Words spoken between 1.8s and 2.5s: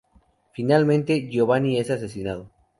asesinado.